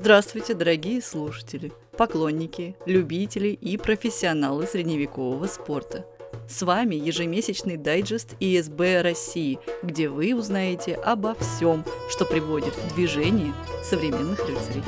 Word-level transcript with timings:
Здравствуйте, 0.00 0.54
дорогие 0.54 1.02
слушатели, 1.02 1.72
поклонники, 1.96 2.76
любители 2.86 3.48
и 3.48 3.76
профессионалы 3.76 4.64
средневекового 4.64 5.48
спорта. 5.48 6.06
С 6.48 6.62
вами 6.62 6.94
ежемесячный 6.94 7.76
дайджест 7.76 8.36
ИСБ 8.38 9.02
России, 9.02 9.58
где 9.82 10.08
вы 10.08 10.36
узнаете 10.36 10.94
обо 10.94 11.34
всем, 11.34 11.84
что 12.10 12.24
приводит 12.24 12.76
в 12.76 12.94
движение 12.94 13.52
современных 13.82 14.38
рыцарей. 14.48 14.84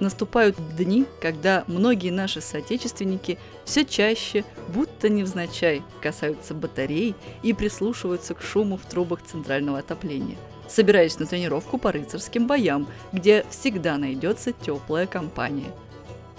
Наступают 0.00 0.56
дни, 0.76 1.04
когда 1.20 1.62
многие 1.68 2.10
наши 2.10 2.40
соотечественники 2.40 3.38
все 3.64 3.84
чаще, 3.84 4.44
будто 4.66 4.91
невзначай, 5.08 5.82
касаются 6.00 6.54
батарей 6.54 7.14
и 7.42 7.52
прислушиваются 7.52 8.34
к 8.34 8.42
шуму 8.42 8.76
в 8.76 8.86
трубах 8.86 9.22
центрального 9.22 9.78
отопления, 9.78 10.36
собираясь 10.68 11.18
на 11.18 11.26
тренировку 11.26 11.78
по 11.78 11.92
рыцарским 11.92 12.46
боям, 12.46 12.88
где 13.12 13.44
всегда 13.50 13.96
найдется 13.98 14.52
теплая 14.52 15.06
компания. 15.06 15.70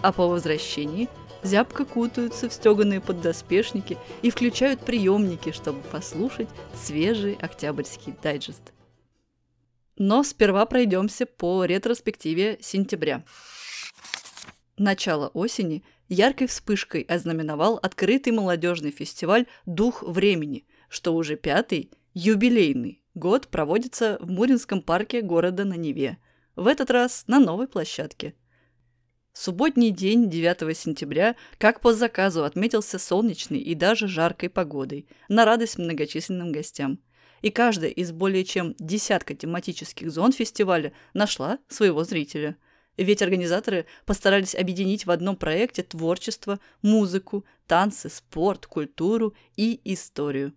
А 0.02 0.12
по 0.12 0.28
возвращении 0.28 1.10
зябко 1.44 1.86
кутаются 1.86 2.50
в 2.50 2.54
стеганые 2.54 3.02
поддоспешники 3.02 3.98
и 4.22 4.30
включают 4.30 4.80
приемники, 4.82 5.52
чтобы 5.52 5.82
послушать 5.82 6.50
свежий 6.76 7.34
октябрьский 7.36 8.16
дайджест. 8.22 8.74
Но 9.98 10.24
сперва 10.24 10.66
пройдемся 10.66 11.26
по 11.26 11.66
ретроспективе 11.66 12.58
сентября. 12.62 13.24
Начало 14.78 15.28
осени 15.30 15.84
яркой 16.14 16.48
вспышкой 16.48 17.02
ознаменовал 17.02 17.78
открытый 17.82 18.32
молодежный 18.32 18.92
фестиваль 18.92 19.48
«Дух 19.66 20.04
времени», 20.04 20.66
что 20.88 21.16
уже 21.16 21.36
пятый, 21.36 21.92
юбилейный, 22.14 23.02
год 23.16 23.48
проводится 23.48 24.18
в 24.22 24.30
Муринском 24.30 24.82
парке 24.82 25.22
города 25.22 25.66
на 25.66 25.74
Неве, 25.74 26.18
в 26.56 26.68
этот 26.68 26.92
раз 26.92 27.24
на 27.28 27.40
новой 27.40 27.68
площадке. 27.68 28.36
Субботний 29.34 29.90
день 29.90 30.30
9 30.30 30.78
сентября, 30.78 31.36
как 31.58 31.82
по 31.82 31.94
заказу, 31.94 32.44
отметился 32.44 33.00
солнечной 33.00 33.60
и 33.60 33.74
даже 33.74 34.08
жаркой 34.08 34.50
погодой, 34.50 35.08
на 35.28 35.46
радость 35.46 35.80
многочисленным 35.80 36.52
гостям. 36.52 37.00
И 37.42 37.50
каждая 37.50 37.90
из 37.90 38.12
более 38.12 38.46
чем 38.46 38.76
десятка 38.78 39.34
тематических 39.34 40.12
зон 40.12 40.32
фестиваля 40.32 40.94
нашла 41.14 41.58
своего 41.68 42.04
зрителя– 42.04 42.56
ведь 42.98 43.22
организаторы 43.22 43.86
постарались 44.06 44.56
объединить 44.56 45.06
в 45.06 45.12
одном 45.12 45.36
проекте 45.36 45.84
творчество, 45.84 46.60
музыку, 46.82 47.46
танцы, 47.68 48.10
спорт, 48.10 48.66
культуру 48.68 49.34
и 49.56 49.80
историю. 49.84 50.54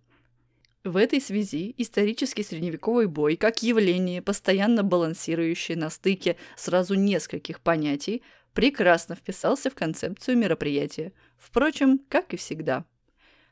В 0.83 0.95
этой 0.95 1.19
связи 1.19 1.73
исторический 1.77 2.43
средневековый 2.43 3.07
бой, 3.07 3.35
как 3.35 3.61
явление, 3.61 4.21
постоянно 4.21 4.83
балансирующее 4.83 5.77
на 5.77 5.89
стыке 5.89 6.37
сразу 6.55 6.93
нескольких 6.93 7.59
понятий, 7.59 8.23
прекрасно 8.53 9.15
вписался 9.15 9.69
в 9.69 9.75
концепцию 9.75 10.37
мероприятия. 10.37 11.11
Впрочем, 11.37 11.99
как 12.07 12.33
и 12.33 12.37
всегда. 12.37 12.85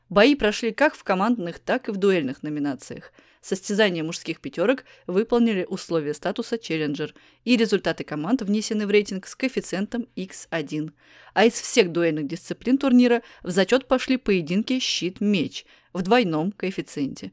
Бои 0.08 0.34
прошли 0.34 0.72
как 0.72 0.94
в 0.94 1.04
командных, 1.04 1.58
так 1.58 1.88
и 1.88 1.92
в 1.92 1.96
дуэльных 1.96 2.42
номинациях– 2.42 3.12
Состязания 3.46 4.02
мужских 4.02 4.40
пятерок 4.40 4.84
выполнили 5.06 5.64
условия 5.68 6.14
статуса 6.14 6.58
«Челленджер», 6.58 7.14
и 7.44 7.56
результаты 7.56 8.02
команд 8.02 8.42
внесены 8.42 8.88
в 8.88 8.90
рейтинг 8.90 9.28
с 9.28 9.36
коэффициентом 9.36 10.08
x1. 10.16 10.90
А 11.32 11.44
из 11.44 11.52
всех 11.52 11.92
дуэльных 11.92 12.26
дисциплин 12.26 12.76
турнира 12.76 13.22
в 13.44 13.52
зачет 13.52 13.86
пошли 13.86 14.16
поединки 14.16 14.80
«Щит-меч» 14.80 15.64
в 15.92 16.02
двойном 16.02 16.50
коэффициенте. 16.50 17.30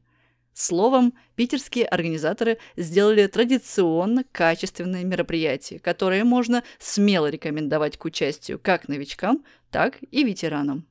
Словом, 0.53 1.15
питерские 1.35 1.87
организаторы 1.87 2.59
сделали 2.77 3.25
традиционно 3.25 4.23
качественное 4.31 5.03
мероприятие, 5.03 5.79
которое 5.79 6.23
можно 6.23 6.63
смело 6.77 7.27
рекомендовать 7.27 7.97
к 7.97 8.05
участию 8.05 8.59
как 8.61 8.87
новичкам, 8.87 9.43
так 9.71 9.97
и 10.11 10.23
ветеранам. 10.23 10.85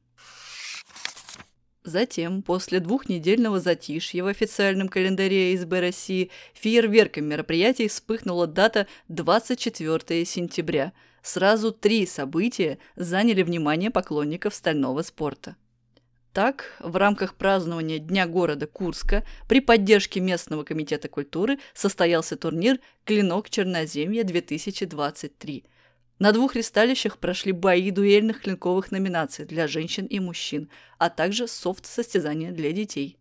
Затем, 1.84 2.42
после 2.42 2.78
двухнедельного 2.78 3.58
затишья 3.58 4.22
в 4.22 4.28
официальном 4.28 4.88
календаре 4.88 5.58
СБ 5.58 5.80
России, 5.80 6.30
фейерверком 6.54 7.24
мероприятий 7.24 7.88
вспыхнула 7.88 8.46
дата 8.46 8.86
24 9.08 10.24
сентября. 10.24 10.92
Сразу 11.22 11.72
три 11.72 12.06
события 12.06 12.78
заняли 12.94 13.42
внимание 13.42 13.90
поклонников 13.90 14.54
стального 14.54 15.02
спорта. 15.02 15.56
Так, 16.32 16.76
в 16.78 16.94
рамках 16.96 17.34
празднования 17.34 17.98
Дня 17.98 18.26
города 18.26 18.68
Курска 18.68 19.26
при 19.48 19.60
поддержке 19.60 20.20
местного 20.20 20.62
комитета 20.62 21.08
культуры 21.08 21.58
состоялся 21.74 22.36
турнир 22.36 22.78
«Клинок 23.04 23.50
Черноземья-2023», 23.50 25.64
на 26.22 26.30
двух 26.30 26.54
ристалищах 26.54 27.18
прошли 27.18 27.50
бои 27.50 27.90
дуэльных 27.90 28.42
клинковых 28.42 28.92
номинаций 28.92 29.44
для 29.44 29.66
женщин 29.66 30.06
и 30.06 30.20
мужчин, 30.20 30.70
а 30.96 31.10
также 31.10 31.48
софт-состязания 31.48 32.52
для 32.52 32.70
детей. 32.70 33.18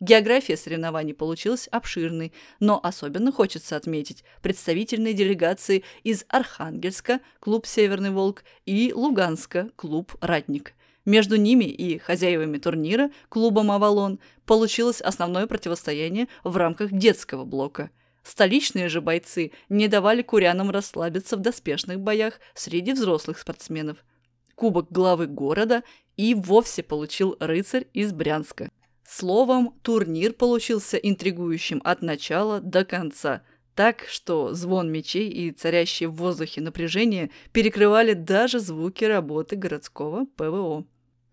География 0.00 0.56
соревнований 0.56 1.12
получилась 1.12 1.68
обширной, 1.70 2.32
но 2.58 2.80
особенно 2.82 3.32
хочется 3.32 3.76
отметить 3.76 4.24
представительные 4.40 5.12
делегации 5.12 5.84
из 6.04 6.24
Архангельска, 6.28 7.20
клуб 7.38 7.66
«Северный 7.66 8.12
Волк», 8.12 8.44
и 8.64 8.94
Луганска, 8.94 9.68
клуб 9.76 10.16
«Ратник». 10.22 10.72
Между 11.04 11.36
ними 11.36 11.64
и 11.64 11.98
хозяевами 11.98 12.56
турнира, 12.56 13.10
клубом 13.28 13.70
«Авалон», 13.70 14.20
получилось 14.46 15.02
основное 15.02 15.46
противостояние 15.46 16.28
в 16.44 16.56
рамках 16.56 16.92
детского 16.92 17.44
блока– 17.44 17.90
Столичные 18.22 18.88
же 18.88 19.00
бойцы 19.00 19.52
не 19.68 19.88
давали 19.88 20.22
курянам 20.22 20.70
расслабиться 20.70 21.36
в 21.36 21.40
доспешных 21.40 22.00
боях 22.00 22.40
среди 22.54 22.92
взрослых 22.92 23.38
спортсменов. 23.38 23.98
Кубок 24.54 24.90
главы 24.90 25.26
города 25.26 25.82
и 26.16 26.34
вовсе 26.34 26.82
получил 26.82 27.36
рыцарь 27.40 27.86
из 27.94 28.12
Брянска. 28.12 28.70
Словом, 29.08 29.74
турнир 29.82 30.34
получился 30.34 30.98
интригующим 30.98 31.80
от 31.84 32.02
начала 32.02 32.60
до 32.60 32.84
конца, 32.84 33.42
так 33.74 34.04
что 34.08 34.52
звон 34.52 34.92
мечей 34.92 35.30
и 35.30 35.50
царящие 35.50 36.08
в 36.08 36.16
воздухе 36.16 36.60
напряжение 36.60 37.30
перекрывали 37.52 38.12
даже 38.12 38.58
звуки 38.58 39.04
работы 39.04 39.56
городского 39.56 40.26
ПВО. 40.36 40.84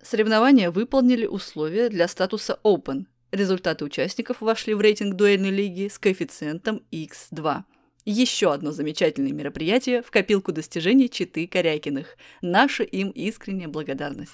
Соревнования 0.02 0.70
выполнили 0.70 1.26
условия 1.26 1.90
для 1.90 2.08
статуса 2.08 2.60
Open, 2.64 3.08
Результаты 3.32 3.86
участников 3.86 4.42
вошли 4.42 4.74
в 4.74 4.82
рейтинг 4.82 5.16
дуэльной 5.16 5.50
лиги 5.52 5.88
с 5.88 6.00
коэффициентом 6.00 6.84
X2. 6.92 7.64
Еще 8.06 8.54
одно 8.54 8.72
замечательное 8.72 9.32
мероприятие 9.32 10.04
в 10.04 10.12
копилку 10.12 10.52
достижений 10.52 11.10
Читы 11.10 11.48
Корякиных. 11.48 12.18
Наша 12.42 12.84
им 12.84 13.10
искренняя 13.10 13.68
благодарность. 13.68 14.34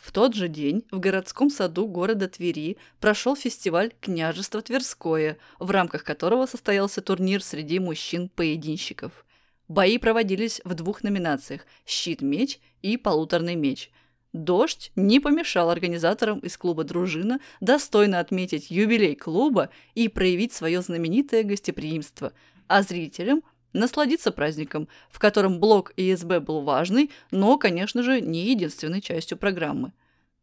В 0.00 0.12
тот 0.12 0.34
же 0.34 0.48
день 0.48 0.86
в 0.90 0.98
городском 0.98 1.50
саду 1.50 1.86
города 1.86 2.28
Твери 2.28 2.78
прошел 2.98 3.36
фестиваль 3.36 3.92
«Княжество 4.00 4.62
Тверское», 4.62 5.36
в 5.58 5.70
рамках 5.70 6.02
которого 6.02 6.46
состоялся 6.46 7.02
турнир 7.02 7.42
среди 7.42 7.78
мужчин-поединщиков. 7.78 9.26
Бои 9.68 9.98
проводились 9.98 10.62
в 10.64 10.72
двух 10.72 11.02
номинациях– 11.02 11.66
«Щит-меч» 11.84 12.58
и 12.80 12.96
«Полуторный 12.96 13.54
меч», 13.54 13.90
Дождь 14.34 14.92
не 14.94 15.20
помешал 15.20 15.70
организаторам 15.70 16.40
из 16.40 16.56
клуба 16.58 16.84
«Дружина» 16.84 17.40
достойно 17.60 18.20
отметить 18.20 18.70
юбилей 18.70 19.14
клуба 19.14 19.70
и 19.94 20.08
проявить 20.08 20.52
свое 20.52 20.82
знаменитое 20.82 21.44
гостеприимство, 21.44 22.32
а 22.66 22.82
зрителям 22.82 23.42
насладиться 23.72 24.30
праздником, 24.30 24.88
в 25.10 25.18
котором 25.18 25.60
блок 25.60 25.92
ИСБ 25.96 26.40
был 26.40 26.60
важный, 26.60 27.10
но, 27.30 27.56
конечно 27.56 28.02
же, 28.02 28.20
не 28.20 28.50
единственной 28.50 29.00
частью 29.00 29.38
программы. 29.38 29.92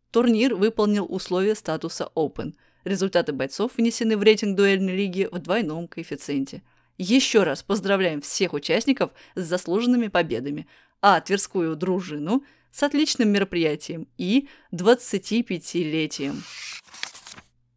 Турнир 0.09 0.55
выполнил 0.55 1.05
условия 1.07 1.53
статуса 1.53 2.09
Open. 2.15 2.55
Результаты 2.85 3.33
бойцов 3.33 3.73
внесены 3.77 4.17
в 4.17 4.23
рейтинг 4.23 4.55
дуэльной 4.55 4.95
лиги 4.95 5.27
в 5.31 5.39
двойном 5.39 5.87
коэффициенте. 5.87 6.63
Еще 6.97 7.43
раз 7.43 7.61
поздравляем 7.61 8.21
всех 8.21 8.53
участников 8.53 9.11
с 9.35 9.43
заслуженными 9.43 10.07
победами, 10.07 10.67
а 11.01 11.21
Тверскую 11.21 11.75
дружину– 11.75 12.43
с 12.75 12.83
отличным 12.83 13.29
мероприятием 13.29 14.05
и 14.17 14.49
25-летием. 14.73 16.43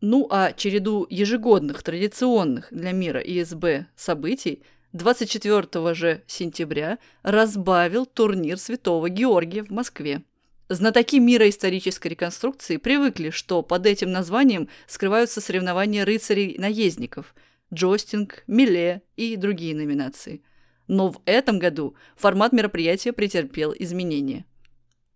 Ну 0.00 0.26
а 0.28 0.52
череду 0.52 1.06
ежегодных 1.08 1.84
традиционных 1.84 2.66
для 2.72 2.90
мира 2.90 3.20
ИСБ 3.20 3.86
событий 3.94 4.64
24 4.94 5.94
же 5.94 6.24
сентября 6.26 6.98
разбавил 7.22 8.06
турнир 8.06 8.58
Святого 8.58 9.08
Георгия 9.08 9.62
в 9.62 9.70
Москве. 9.70 10.22
Знатоки 10.68 11.20
мира 11.20 11.48
исторической 11.48 12.08
реконструкции 12.08 12.76
привыкли, 12.76 13.30
что 13.30 13.62
под 13.62 13.86
этим 13.86 14.10
названием 14.10 14.68
скрываются 14.88 15.40
соревнования 15.40 16.04
рыцарей-наездников, 16.04 17.36
джостинг, 17.72 18.42
миле 18.48 19.02
и 19.14 19.36
другие 19.36 19.76
номинации. 19.76 20.42
Но 20.88 21.12
в 21.12 21.22
этом 21.24 21.60
году 21.60 21.94
формат 22.16 22.52
мероприятия 22.52 23.12
претерпел 23.12 23.72
изменения– 23.78 24.44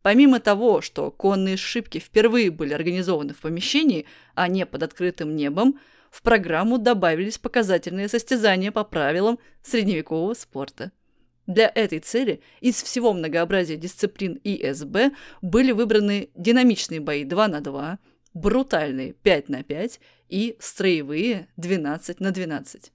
Помимо 0.02 0.40
того, 0.40 0.80
что 0.80 1.10
конные 1.10 1.56
шибки 1.56 1.98
впервые 1.98 2.50
были 2.50 2.74
организованы 2.74 3.34
в 3.34 3.40
помещении, 3.40 4.06
а 4.34 4.48
не 4.48 4.66
под 4.66 4.82
открытым 4.82 5.36
небом, 5.36 5.78
в 6.10 6.22
программу 6.22 6.78
добавились 6.78 7.38
показательные 7.38 8.08
состязания 8.08 8.72
по 8.72 8.84
правилам 8.84 9.38
средневекового 9.62 10.34
спорта. 10.34 10.90
Для 11.46 11.70
этой 11.74 12.00
цели 12.00 12.40
из 12.60 12.82
всего 12.82 13.12
многообразия 13.12 13.76
дисциплин 13.76 14.38
ИСБ 14.44 15.12
были 15.40 15.72
выбраны 15.72 16.30
динамичные 16.34 17.00
бои 17.00 17.24
2 17.24 17.48
на 17.48 17.60
2, 17.60 17.98
брутальные 18.34 19.14
5 19.14 19.48
на 19.48 19.62
5 19.62 20.00
и 20.28 20.56
строевые 20.60 21.48
12 21.56 22.20
на 22.20 22.30
12. 22.30 22.92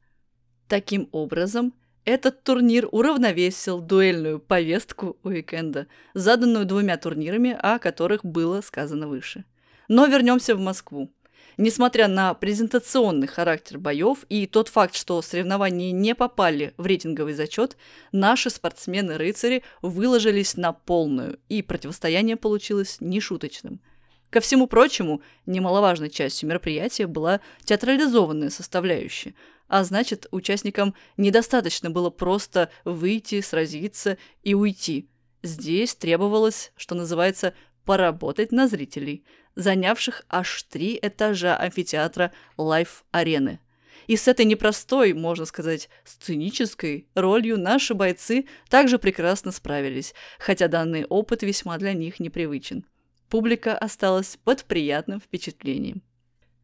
Таким 0.68 1.10
образом, 1.12 1.74
этот 2.08 2.42
турнир 2.42 2.88
уравновесил 2.90 3.82
дуэльную 3.82 4.40
повестку 4.40 5.18
уикенда, 5.24 5.88
заданную 6.14 6.66
двумя 6.66 6.96
турнирами, 6.96 7.58
о 7.62 7.80
которых 7.80 8.24
было 8.24 8.62
сказано 8.62 9.10
выше. 9.10 9.44
Но 9.90 10.06
вернемся 10.06 10.56
в 10.56 10.60
Москву. 10.60 11.12
Несмотря 11.58 12.08
на 12.08 12.34
презентационный 12.34 13.28
характер 13.28 13.78
боев 13.78 14.20
и 14.30 14.48
тот 14.48 14.70
факт, 14.70 14.96
что 14.96 15.22
соревнования 15.22 15.92
не 15.92 16.16
попали 16.16 16.74
в 16.78 16.86
рейтинговый 16.86 17.34
зачет, 17.34 17.76
наши 18.14 18.50
спортсмены-рыцари 18.50 19.64
выложились 19.82 20.56
на 20.56 20.72
полную, 20.72 21.40
и 21.50 21.62
противостояние 21.62 22.38
получилось 22.38 22.98
нешуточным. 23.02 23.82
Ко 24.30 24.42
всему 24.42 24.68
прочему, 24.68 25.22
немаловажной 25.46 26.10
частью 26.10 26.50
мероприятия 26.50 27.08
была 27.08 27.40
театрализованная 27.64 28.50
составляющая, 28.50 29.36
а 29.68 29.84
значит, 29.84 30.28
участникам 30.32 30.96
недостаточно 31.16 31.90
было 31.90 32.10
просто 32.10 32.70
выйти, 32.84 33.42
сразиться 33.42 34.18
и 34.44 34.54
уйти. 34.54 35.10
Здесь 35.44 35.96
требовалось, 35.96 36.72
что 36.76 36.96
называется, 36.96 37.54
поработать 37.86 38.52
на 38.52 38.68
зрителей, 38.68 39.24
занявших 39.56 40.26
аж 40.30 40.64
три 40.64 41.00
этажа 41.02 41.56
амфитеатра 41.56 42.34
Лайф-арены. 42.58 43.60
И 44.08 44.16
с 44.16 44.28
этой 44.28 44.46
непростой, 44.46 45.14
можно 45.14 45.46
сказать, 45.46 45.90
сценической 46.06 47.08
ролью 47.14 47.58
наши 47.58 47.94
бойцы 47.94 48.46
также 48.70 49.00
прекрасно 49.00 49.52
справились, 49.52 50.14
хотя 50.38 50.68
данный 50.68 51.06
опыт 51.06 51.44
весьма 51.44 51.78
для 51.78 51.94
них 51.94 52.20
непривычен. 52.20 52.86
Публика 53.30 53.78
осталась 53.78 54.38
под 54.44 54.64
приятным 54.64 55.20
впечатлением. 55.20 56.02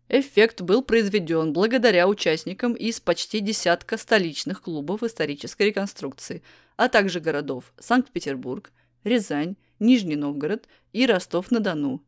Эффект 0.08 0.62
был 0.62 0.82
произведен 0.82 1.52
благодаря 1.54 2.08
участникам 2.08 2.74
из 2.74 3.00
почти 3.00 3.40
десятка 3.40 3.98
столичных 3.98 4.62
клубов 4.62 5.04
исторической 5.04 5.64
реконструкции, 5.68 6.42
а 6.78 6.88
также 6.88 7.20
городов 7.20 7.74
Санкт-Петербург, 7.80 8.72
Рязань, 9.04 9.56
Нижний 9.80 10.16
Новгород 10.16 10.68
и 10.94 11.06
Ростов-на-Дону. 11.06 12.04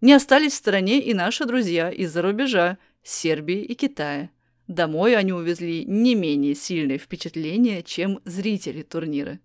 Не 0.00 0.12
остались 0.12 0.52
в 0.52 0.56
стороне 0.56 1.00
и 1.00 1.14
наши 1.14 1.46
друзья 1.46 1.90
из-за 1.90 2.20
рубежа, 2.20 2.76
Сербии 3.02 3.62
и 3.62 3.74
Китая. 3.74 4.30
Домой 4.66 5.16
они 5.16 5.32
увезли 5.32 5.84
не 5.84 6.14
менее 6.14 6.54
сильное 6.54 6.98
впечатление, 6.98 7.82
чем 7.82 8.20
зрители 8.24 8.82
турнира. 8.82 9.38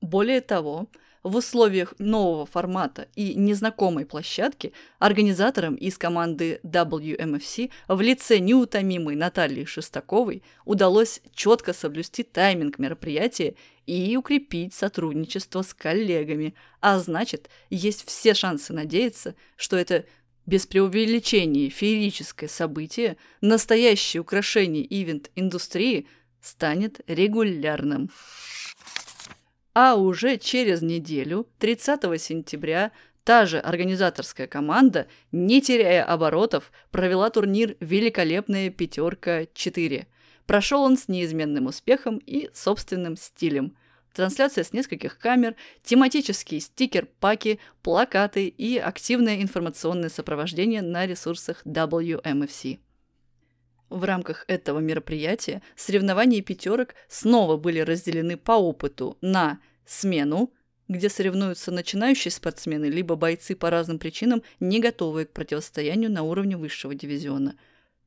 Более 0.00 0.40
того, 0.40 0.88
в 1.28 1.36
условиях 1.36 1.94
нового 1.98 2.46
формата 2.46 3.08
и 3.14 3.34
незнакомой 3.34 4.06
площадки 4.06 4.72
организаторам 4.98 5.74
из 5.74 5.98
команды 5.98 6.60
WMFC 6.64 7.70
в 7.86 8.00
лице 8.00 8.38
неутомимой 8.38 9.14
Натальи 9.14 9.64
Шестаковой 9.64 10.42
удалось 10.64 11.20
четко 11.34 11.72
соблюсти 11.72 12.22
тайминг 12.22 12.78
мероприятия 12.78 13.54
и 13.86 14.16
укрепить 14.16 14.74
сотрудничество 14.74 15.62
с 15.62 15.72
коллегами, 15.74 16.54
а 16.80 16.98
значит, 16.98 17.48
есть 17.70 18.06
все 18.06 18.34
шансы 18.34 18.72
надеяться, 18.72 19.34
что 19.56 19.76
это 19.76 20.04
без 20.46 20.66
преувеличения 20.66 21.68
феерическое 21.68 22.48
событие, 22.48 23.18
настоящее 23.42 24.22
украшение 24.22 24.84
ивент-индустрии 24.88 26.06
станет 26.40 27.00
регулярным. 27.06 28.10
А 29.80 29.94
уже 29.94 30.38
через 30.38 30.82
неделю, 30.82 31.46
30 31.60 32.20
сентября, 32.20 32.90
та 33.22 33.46
же 33.46 33.60
организаторская 33.60 34.48
команда, 34.48 35.06
не 35.30 35.62
теряя 35.62 36.02
оборотов, 36.04 36.72
провела 36.90 37.30
турнир 37.30 37.76
«Великолепная 37.78 38.70
пятерка-4». 38.70 40.06
Прошел 40.46 40.82
он 40.82 40.98
с 40.98 41.06
неизменным 41.06 41.66
успехом 41.66 42.18
и 42.26 42.50
собственным 42.52 43.16
стилем. 43.16 43.76
Трансляция 44.12 44.64
с 44.64 44.72
нескольких 44.72 45.16
камер, 45.16 45.54
тематические 45.84 46.58
стикер-паки, 46.58 47.60
плакаты 47.80 48.48
и 48.48 48.78
активное 48.78 49.40
информационное 49.40 50.08
сопровождение 50.08 50.82
на 50.82 51.06
ресурсах 51.06 51.64
WMFC. 51.64 52.80
В 53.90 54.04
рамках 54.04 54.44
этого 54.48 54.80
мероприятия 54.80 55.62
соревнования 55.76 56.42
пятерок 56.42 56.94
снова 57.08 57.56
были 57.56 57.78
разделены 57.78 58.36
по 58.36 58.52
опыту 58.52 59.16
на 59.20 59.60
смену, 59.88 60.52
где 60.86 61.08
соревнуются 61.08 61.70
начинающие 61.70 62.30
спортсмены, 62.30 62.86
либо 62.86 63.16
бойцы 63.16 63.56
по 63.56 63.70
разным 63.70 63.98
причинам, 63.98 64.42
не 64.60 64.80
готовые 64.80 65.26
к 65.26 65.32
противостоянию 65.32 66.10
на 66.10 66.22
уровне 66.22 66.56
высшего 66.56 66.94
дивизиона, 66.94 67.56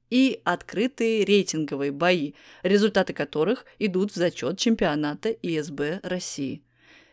и 0.09 0.41
открытые 0.43 1.23
рейтинговые 1.25 1.91
бои, 1.91 2.33
результаты 2.63 3.13
которых 3.13 3.65
идут 3.79 4.11
в 4.11 4.15
зачет 4.15 4.57
чемпионата 4.57 5.29
ИСБ 5.29 6.01
России. 6.03 6.63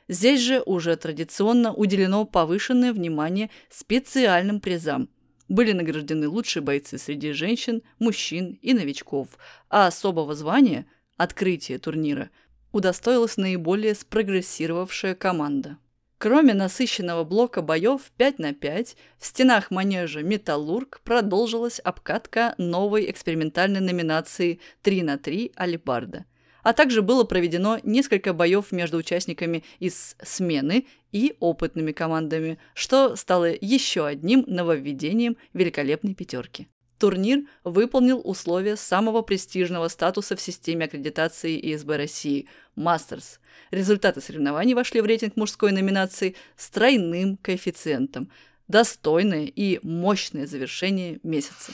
Здесь 0.09 0.41
же 0.41 0.63
уже 0.65 0.97
традиционно 0.97 1.73
уделено 1.73 2.25
повышенное 2.25 2.93
внимание 2.93 3.51
специальным 3.71 4.61
призам. 4.61 5.11
Были 5.49 5.73
награждены 5.73 6.29
лучшие 6.29 6.63
бойцы 6.63 6.99
среди 6.99 7.33
женщин, 7.33 7.83
мужчин 7.99 8.59
и 8.63 8.73
новичков, 8.73 9.29
а 9.69 9.87
особого 9.87 10.35
звания– 10.35 10.87
открытие 11.17 11.79
турнира– 11.79 12.31
удостоилась 12.73 13.37
наиболее 13.37 13.95
спрогрессировавшая 13.95 15.15
команда. 15.15 15.79
Кроме 16.19 16.53
насыщенного 16.53 17.23
блока 17.23 17.63
боев 17.63 18.11
5 18.17 18.41
на 18.41 18.53
5, 18.53 18.97
в 19.19 19.25
стенах 19.25 19.71
манежа 19.71 20.21
«Металлург» 20.23 21.01
продолжилась 21.05 21.79
обкатка 21.79 22.57
новой 22.59 23.09
экспериментальной 23.09 23.81
номинации 23.81 24.59
3 24.83 25.03
на 25.05 25.17
3 25.17 25.53
«Алибарда». 25.55 26.25
А 26.65 26.73
также 26.73 27.03
было 27.03 27.23
проведено 27.23 27.79
несколько 27.85 28.33
боев 28.33 28.73
между 28.73 28.99
участниками 28.99 29.63
из 29.79 30.17
смены 30.21 30.89
и 31.13 31.37
опытными 31.39 31.93
командами, 31.93 32.59
что 32.75 33.15
стало 33.15 33.55
еще 33.61 34.05
одним 34.05 34.45
нововведением 34.49 35.37
великолепной 35.53 36.15
пятерки. 36.15 36.67
Турнир 36.99 37.45
выполнил 37.63 38.21
условия 38.25 38.77
самого 38.77 39.23
престижного 39.23 39.89
статуса 39.89 40.35
в 40.37 40.41
системе 40.41 40.87
аккредитации 40.87 41.75
ИСБ 41.75 41.97
России– 41.97 42.49
«Мастерс». 42.75 43.41
Результаты 43.71 44.21
соревнований 44.21 44.75
вошли 44.75 45.01
в 45.01 45.07
рейтинг 45.07 45.37
мужской 45.37 45.73
номинации 45.73 46.35
с 46.57 46.69
тройным 46.71 47.37
коэффициентом. 47.37 48.31
Достойное 48.67 49.47
и 49.47 49.79
мощное 49.83 50.47
завершение 50.47 51.21
месяца. 51.23 51.73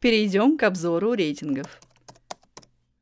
Перейдем 0.00 0.58
к 0.58 0.62
обзору 0.62 1.14
рейтингов. 1.14 1.80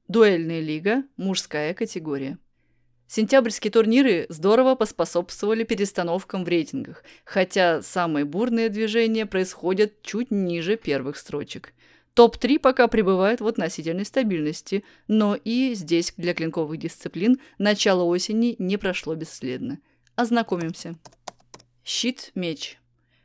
Дуэльная 0.09 0.61
лига, 0.61 1.03
мужская 1.17 1.75
категория. 1.75 2.39
Сентябрьские 3.15 3.71
турниры 3.71 4.25
здорово 4.31 4.75
поспособствовали 4.75 5.65
перестановкам 5.65 6.45
в 6.45 6.49
рейтингах, 6.49 7.05
хотя 7.27 7.83
самые 7.83 8.25
бурные 8.25 8.71
движения 8.71 9.27
происходят 9.27 10.01
чуть 10.01 10.31
ниже 10.31 10.79
первых 10.79 11.19
строчек. 11.19 11.75
Топ-3 12.15 12.59
пока 12.59 12.89
пребывает 12.89 13.43
в 13.43 13.47
относительной 13.47 14.07
стабильности, 14.07 14.83
но 15.09 15.35
и 15.35 15.75
здесь 15.75 16.15
для 16.17 16.33
клинковых 16.33 16.79
дисциплин 16.79 17.39
начало 17.59 18.05
осени 18.05 18.57
не 18.59 18.79
прошло 18.79 19.15
бесследно. 19.15 19.79
Ознакомимся. 20.15 20.97
Щит-меч. 21.85 22.79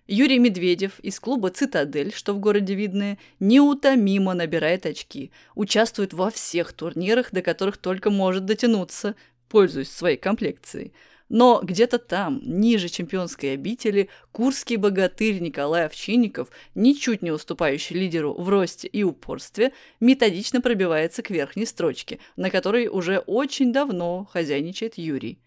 Юрий 0.06 0.40
Медведев 0.40 1.00
из 1.00 1.18
клуба 1.18 1.50
«Цитадель», 1.50 2.14
что 2.14 2.34
в 2.34 2.40
городе 2.40 2.76
Видное, 2.76 3.20
неутомимо 3.40 4.34
набирает 4.34 4.86
очки, 4.86 5.32
участвует 5.56 6.12
во 6.12 6.30
всех 6.30 6.74
турнирах, 6.74 7.32
до 7.32 7.42
которых 7.42 7.78
только 7.78 8.10
может 8.10 8.46
дотянуться, 8.46 9.16
пользуюсь 9.50 9.90
своей 9.90 10.18
комплекцией. 10.18 10.94
Но 11.30 11.60
где-то 11.62 12.00
там, 12.00 12.40
ниже 12.44 12.88
чемпионской 12.88 13.54
обители, 13.54 14.10
курский 14.32 14.78
богатырь 14.78 15.40
Николай 15.40 15.86
Овчинников, 15.86 16.50
ничуть 16.74 17.22
не 17.22 17.32
уступающий 17.32 17.98
лидеру 17.98 18.34
в 18.34 18.48
росте 18.48 18.88
и 18.88 19.04
упорстве, 19.04 19.74
методично 20.00 20.62
пробивается 20.62 21.22
к 21.24 21.30
верхней 21.30 21.66
строчке, 21.66 22.20
на 22.38 22.50
которой 22.50 22.88
уже 22.88 23.20
очень 23.20 23.74
давно 23.74 24.26
хозяйничает 24.32 24.98
Юрий. 24.98 25.40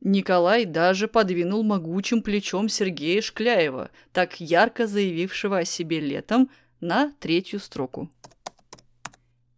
Николай 0.00 0.64
даже 0.64 1.06
подвинул 1.06 1.62
могучим 1.62 2.22
плечом 2.22 2.68
Сергея 2.68 3.22
Шкляева, 3.22 3.90
так 4.12 4.40
ярко 4.40 4.88
заявившего 4.88 5.58
о 5.58 5.64
себе 5.64 6.00
летом, 6.00 6.50
на 6.80 7.12
третью 7.20 7.60
строку. 7.60 8.10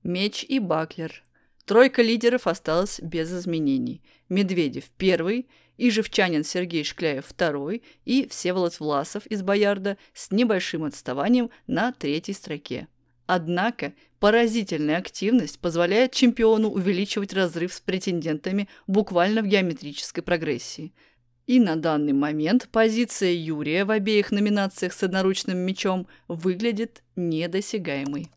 Меч 0.03 0.45
и 0.47 0.59
Баклер 0.59 1.25
Тройка 1.67 2.03
лидеров 2.03 2.47
осталась 2.47 3.01
без 3.01 3.33
изменений. 3.33 4.03
Медведев– 4.29 4.85
первый, 4.99 5.49
Ижевчанин 5.79 6.45
Сергей 6.45 6.85
Шкляев– 6.85 7.25
второй 7.29 7.83
и 8.05 8.29
Всеволод 8.29 8.79
Власов 8.81 9.27
из 9.27 9.43
Боярда 9.43 9.97
с 10.13 10.31
небольшим 10.31 10.85
отставанием 10.85 11.51
на 11.67 11.93
третьей 11.93 12.35
строке. 12.35 12.87
Однако 13.27 13.95
поразительная 14.21 14.99
активность 14.99 15.59
позволяет 15.59 16.13
чемпиону 16.13 16.69
увеличивать 16.69 17.33
разрыв 17.33 17.73
с 17.73 17.81
претендентами 17.81 18.69
буквально 18.87 19.41
в 19.41 19.47
геометрической 19.47 20.23
прогрессии. 20.23 20.93
И 21.47 21.59
на 21.61 21.77
данный 21.77 22.13
момент 22.13 22.69
позиция 22.71 23.33
Юрия 23.33 23.87
в 23.87 23.91
обеих 23.91 24.31
номинациях 24.31 24.93
с 24.93 25.03
одноручным 25.03 25.59
мечом 25.59 26.07
выглядит 26.29 27.03
недосягаемой. 27.17 28.29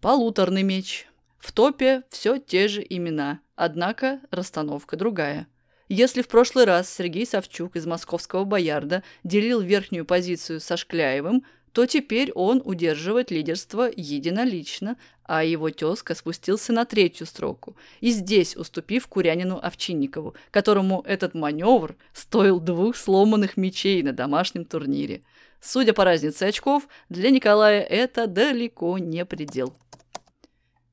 Полуторный 0.00 0.62
меч. 0.62 1.06
В 1.46 1.52
топе 1.52 2.02
все 2.10 2.38
те 2.38 2.66
же 2.66 2.84
имена, 2.90 3.38
однако 3.54 4.18
расстановка 4.32 4.96
другая. 4.96 5.46
Если 5.88 6.22
в 6.22 6.26
прошлый 6.26 6.64
раз 6.64 6.92
Сергей 6.92 7.24
Савчук 7.24 7.76
из 7.76 7.86
московского 7.86 8.42
«Боярда» 8.42 9.04
делил 9.22 9.60
верхнюю 9.60 10.04
позицию 10.04 10.58
со 10.58 10.76
Шкляевым, 10.76 11.44
то 11.70 11.86
теперь 11.86 12.32
он 12.32 12.60
удерживает 12.64 13.30
лидерство 13.30 13.88
единолично, 13.96 14.96
а 15.22 15.44
его 15.44 15.70
тезка 15.70 16.16
спустился 16.16 16.72
на 16.72 16.84
третью 16.84 17.28
строку, 17.28 17.76
и 18.00 18.10
здесь 18.10 18.56
уступив 18.56 19.06
Курянину 19.06 19.60
Овчинникову, 19.62 20.34
которому 20.50 21.02
этот 21.06 21.34
маневр 21.34 21.94
стоил 22.12 22.58
двух 22.58 22.96
сломанных 22.96 23.56
мечей 23.56 24.02
на 24.02 24.12
домашнем 24.12 24.64
турнире. 24.64 25.22
Судя 25.60 25.92
по 25.92 26.02
разнице 26.02 26.42
очков, 26.42 26.88
для 27.08 27.30
Николая 27.30 27.82
это 27.82 28.26
далеко 28.26 28.98
не 28.98 29.24
предел. 29.24 29.76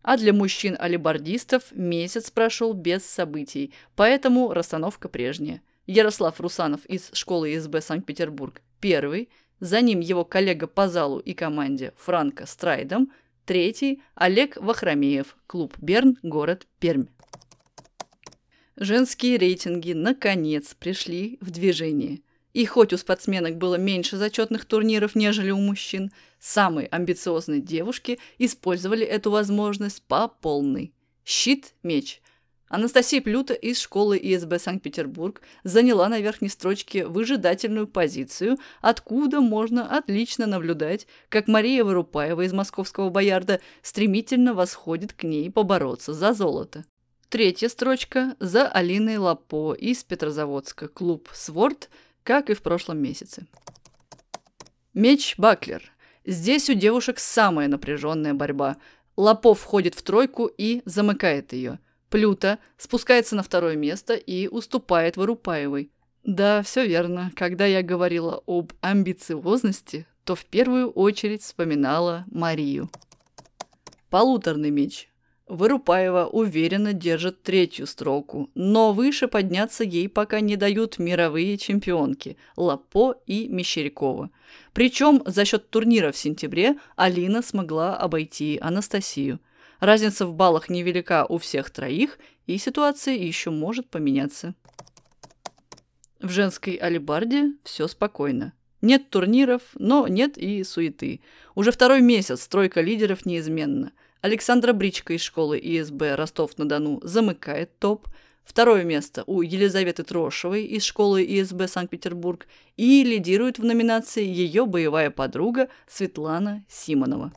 А 0.03 0.17
для 0.17 0.33
мужчин-алибардистов 0.33 1.71
месяц 1.71 2.29
прошел 2.29 2.73
без 2.73 3.05
событий, 3.05 3.73
поэтому 3.95 4.53
расстановка 4.53 5.07
прежняя. 5.07 5.61
Ярослав 5.87 6.39
Русанов 6.39 6.85
из 6.85 7.09
школы 7.13 7.55
ИСБ 7.55 7.81
Санкт-Петербург– 7.81 8.61
первый, 8.81 9.29
за 9.59 9.81
ним 9.81 10.01
его 10.01 10.25
коллега 10.25 10.67
по 10.67 10.89
залу 10.89 11.19
и 11.19 11.33
команде 11.33 11.93
Франко 11.97 12.45
Страйдом, 12.45 13.11
третий– 13.45 14.01
Олег 14.15 14.57
Вахромеев, 14.57 15.37
клуб 15.47 15.75
«Берн», 15.79 16.17
город 16.21 16.67
Пермь. 16.79 17.05
Женские 18.75 19.37
рейтинги, 19.37 19.93
наконец, 19.93 20.73
пришли 20.73 21.37
в 21.39 21.49
движение– 21.49 22.19
и 22.53 22.65
хоть 22.65 22.93
у 22.93 22.97
спортсменок 22.97 23.57
было 23.57 23.75
меньше 23.75 24.17
зачетных 24.17 24.65
турниров, 24.65 25.15
нежели 25.15 25.51
у 25.51 25.57
мужчин, 25.57 26.11
самые 26.39 26.87
амбициозные 26.87 27.61
девушки 27.61 28.19
использовали 28.37 29.05
эту 29.05 29.31
возможность 29.31 30.03
по 30.03 30.27
полной. 30.27 30.93
Щит, 31.25 31.73
меч. 31.83 32.21
Анастасия 32.69 33.21
Плюта 33.21 33.53
из 33.53 33.79
школы 33.79 34.17
ИСБ 34.17 34.57
Санкт-Петербург 34.57 35.41
заняла 35.63 36.09
на 36.09 36.19
верхней 36.19 36.49
строчке 36.49 37.05
выжидательную 37.05 37.87
позицию, 37.87 38.57
откуда 38.81 39.41
можно 39.41 39.95
отлично 39.95 40.47
наблюдать, 40.47 41.05
как 41.29 41.47
Мария 41.47 41.83
Вырупаева 41.83 42.41
из 42.41 42.51
московского 42.51 43.09
Боярда 43.09 43.61
стремительно 43.83 44.55
восходит 44.55 45.13
к 45.13 45.23
ней 45.23 45.51
побороться 45.51 46.13
за 46.15 46.33
золото. 46.33 46.83
Третья 47.29 47.69
строчка 47.69 48.35
за 48.39 48.67
Алиной 48.67 49.17
Лапо 49.17 49.73
из 49.73 50.03
Петрозаводска, 50.03 50.87
клуб 50.87 51.29
«Сворд», 51.31 51.89
как 52.23 52.49
и 52.49 52.53
в 52.53 52.61
прошлом 52.61 52.99
месяце. 52.99 53.45
Меч 54.93 55.35
Баклер. 55.37 55.91
Здесь 56.25 56.69
у 56.69 56.73
девушек 56.73 57.19
самая 57.19 57.67
напряженная 57.67 58.33
борьба. 58.33 58.77
Лапов 59.17 59.59
входит 59.59 59.95
в 59.95 60.01
тройку 60.01 60.45
и 60.45 60.81
замыкает 60.85 61.53
ее. 61.53 61.79
Плюта 62.09 62.59
спускается 62.77 63.35
на 63.35 63.43
второе 63.43 63.75
место 63.75 64.13
и 64.13 64.47
уступает 64.47 65.17
Вырупаевой. 65.17 65.91
Да, 66.23 66.61
все 66.61 66.85
верно. 66.85 67.31
Когда 67.35 67.65
я 67.65 67.81
говорила 67.81 68.41
об 68.45 68.71
амбициозности, 68.81 70.05
то 70.23 70.35
в 70.35 70.45
первую 70.45 70.89
очередь 70.91 71.41
вспоминала 71.41 72.25
Марию. 72.31 72.89
Полуторный 74.09 74.69
меч. 74.69 75.09
Вырупаева 75.47 76.27
уверенно 76.27 76.93
держит 76.93 77.43
третью 77.43 77.85
строку, 77.85 78.49
но 78.55 78.93
выше 78.93 79.27
подняться 79.27 79.83
ей 79.83 80.07
пока 80.07 80.39
не 80.39 80.55
дают 80.55 80.99
мировые 80.99 81.57
чемпионки 81.57 82.37
Лапо 82.55 83.15
и 83.27 83.49
Мещерякова. 83.49 84.29
Причем 84.71 85.21
за 85.25 85.43
счет 85.43 85.69
турнира 85.69 86.13
в 86.13 86.17
сентябре 86.17 86.77
Алина 86.95 87.41
смогла 87.41 87.97
обойти 87.97 88.57
Анастасию. 88.61 89.41
Разница 89.81 90.25
в 90.25 90.33
баллах 90.33 90.69
невелика 90.69 91.25
у 91.27 91.37
всех 91.39 91.71
троих, 91.71 92.19
и 92.47 92.57
ситуация 92.57 93.15
еще 93.15 93.49
может 93.49 93.89
поменяться. 93.89 94.55
В 96.21 96.29
женской 96.29 96.75
алибарде 96.75 97.51
все 97.65 97.89
спокойно. 97.89 98.53
Нет 98.81 99.09
турниров, 99.09 99.61
но 99.75 100.07
нет 100.07 100.37
и 100.37 100.63
суеты. 100.63 101.19
Уже 101.53 101.73
второй 101.73 102.01
месяц 102.01 102.43
стройка 102.43 102.79
лидеров 102.79 103.25
неизменна– 103.25 103.91
Александра 104.23 104.71
Бричка 104.71 105.15
из 105.15 105.21
школы 105.21 105.59
ИСБ 105.61 106.15
Ростов-на-Дону 106.15 107.01
замыкает 107.03 107.77
топ. 107.77 108.07
Второе 108.45 108.85
место 108.85 109.25
у 109.27 109.41
Елизаветы 109.41 110.03
Трошевой 110.03 110.63
из 110.63 110.85
школы 110.85 111.25
ИСБ 111.25 111.67
Санкт-Петербург 111.67 112.47
и 112.77 113.03
лидирует 113.03 113.59
в 113.59 113.65
номинации 113.65 114.23
ее 114.25 114.65
боевая 114.65 115.11
подруга 115.11 115.67
Светлана 115.89 116.63
Симонова. 116.69 117.33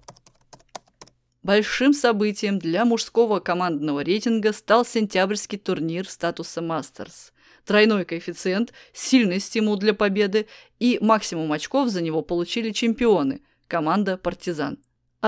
Большим 1.42 1.92
событием 1.92 2.60
для 2.60 2.84
мужского 2.84 3.40
командного 3.40 4.04
рейтинга 4.04 4.52
стал 4.52 4.86
сентябрьский 4.86 5.58
турнир 5.58 6.08
статуса 6.08 6.62
Мастерс. 6.62 7.32
Тройной 7.64 8.04
коэффициент, 8.04 8.72
сильный 8.92 9.40
стимул 9.40 9.76
для 9.76 9.92
победы 9.92 10.46
и 10.78 10.98
максимум 11.00 11.50
очков 11.50 11.88
за 11.88 12.00
него 12.00 12.22
получили 12.22 12.70
чемпионы– 12.70 13.40
команда 13.66 14.16
«Партизан». 14.16 14.78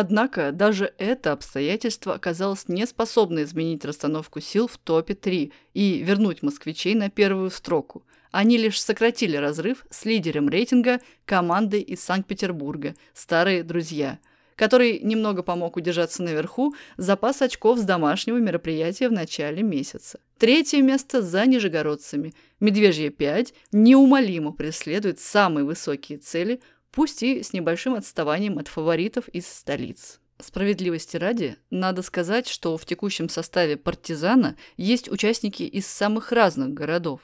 Однако 0.01 0.53
даже 0.53 0.95
это 0.99 1.33
обстоятельство 1.33 2.15
оказалось 2.15 2.69
не 2.69 2.87
способно 2.87 3.43
изменить 3.43 3.85
расстановку 3.85 4.41
сил 4.41 4.69
в 4.69 4.79
топе 4.79 5.17
3 5.17 5.53
и 5.75 5.99
вернуть 6.05 6.41
москвичей 6.41 6.95
на 6.95 7.11
первую 7.11 7.51
строку. 7.51 8.05
Они 8.31 8.59
лишь 8.59 8.81
сократили 8.81 9.37
разрыв 9.37 9.85
с 9.91 10.05
лидером 10.05 10.49
рейтинга 10.49 11.01
командой 11.25 11.81
из 11.81 12.01
Санкт-Петербурга 12.01 12.95
«Старые 13.13 13.65
друзья», 13.65 14.21
который 14.55 15.01
немного 15.01 15.43
помог 15.43 15.77
удержаться 15.77 16.23
наверху 16.23 16.77
запас 16.97 17.43
очков 17.43 17.81
с 17.81 17.83
домашнего 17.83 18.37
мероприятия 18.37 19.09
в 19.09 19.13
начале 19.13 19.65
месяца. 19.65 20.21
Третье 20.39 20.81
место 20.81 21.23
за 21.23 21.45
нижегородцами. 21.45 22.35
Медвежья 22.61 23.11
5 23.11 23.53
неумолимо 23.73 24.53
преследует 24.53 25.19
самые 25.19 25.65
высокие 25.65 26.19
цели– 26.19 26.61
пусть 26.93 27.23
и 27.23 27.43
с 27.43 27.53
небольшим 27.53 27.95
отставанием 27.95 28.59
от 28.59 28.69
фаворитов 28.69 29.29
из 29.29 29.47
столиц. 29.47 30.21
Справедливости 30.41 31.17
ради, 31.17 31.57
надо 31.71 32.03
сказать, 32.03 32.47
что 32.47 32.77
в 32.77 32.87
текущем 32.87 33.29
составе 33.29 33.77
«Партизана» 33.77 34.57
есть 34.77 35.11
участники 35.11 35.65
из 35.65 35.87
самых 35.87 36.31
разных 36.31 36.75
городов. 36.75 37.21